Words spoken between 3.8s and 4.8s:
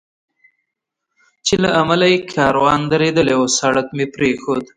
مې پرېښود.